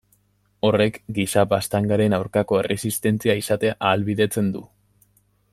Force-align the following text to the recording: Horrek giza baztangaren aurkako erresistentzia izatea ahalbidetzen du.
Horrek 0.69 0.95
giza 1.17 1.43
baztangaren 1.51 2.17
aurkako 2.19 2.59
erresistentzia 2.63 3.39
izatea 3.43 3.77
ahalbidetzen 3.91 4.55
du. 4.57 4.67